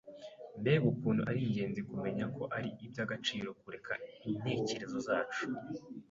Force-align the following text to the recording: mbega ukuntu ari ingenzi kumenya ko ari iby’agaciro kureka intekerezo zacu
mbega 0.59 0.85
ukuntu 0.93 1.21
ari 1.29 1.39
ingenzi 1.47 1.79
kumenya 1.89 2.25
ko 2.35 2.43
ari 2.57 2.69
iby’agaciro 2.85 3.49
kureka 3.61 3.93
intekerezo 4.31 4.97
zacu 5.07 5.43